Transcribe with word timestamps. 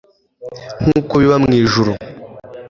Nk 0.81 0.87
uko 0.99 1.13
biba 1.21 1.37
mu 1.43 1.49
ijuru 1.61 1.91